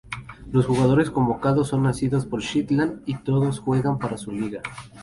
[0.51, 4.63] Los jugadores convocados son nacidos en Shetland y todos juegan para su liga.